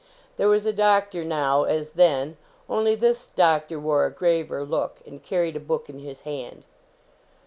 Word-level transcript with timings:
There 0.35 0.49
was 0.49 0.65
a 0.65 0.73
doctor 0.73 1.23
now, 1.23 1.65
as 1.65 1.91
then; 1.91 2.37
only 2.67 2.95
this 2.95 3.27
doctor 3.27 3.79
wore 3.79 4.07
a 4.07 4.11
graver 4.11 4.63
look, 4.65 4.97
and 5.05 5.21
carried 5.21 5.55
a 5.55 5.59
Book 5.59 5.89
in 5.89 5.99
his 5.99 6.21
hand. 6.21 6.63